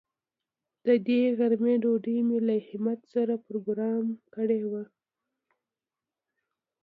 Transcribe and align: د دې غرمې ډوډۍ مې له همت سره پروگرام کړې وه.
د 0.85 0.87
دې 1.07 1.21
غرمې 1.37 1.75
ډوډۍ 1.81 2.17
مې 2.27 2.39
له 2.47 2.55
همت 2.67 2.99
سره 3.13 3.33
پروگرام 3.45 4.05
کړې 4.33 4.61
وه. 4.71 4.83